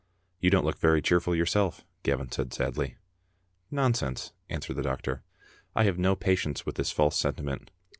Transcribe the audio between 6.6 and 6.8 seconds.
with